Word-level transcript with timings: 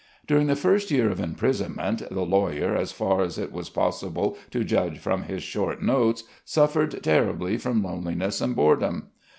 During 0.25 0.47
the 0.47 0.55
first 0.55 0.89
year 0.89 1.11
of 1.11 1.19
imprisonment, 1.19 2.01
the 2.09 2.25
lawyer, 2.25 2.75
as 2.75 2.91
far 2.91 3.21
as 3.21 3.37
it 3.37 3.51
was 3.51 3.69
possible 3.69 4.35
to 4.49 4.63
judge 4.63 4.97
from 4.97 5.25
his 5.25 5.43
short 5.43 5.83
notes, 5.83 6.23
suffered 6.43 7.03
terribly 7.03 7.55
from 7.57 7.83
loneliness 7.83 8.41
and 8.41 8.55
boredom. 8.55 9.09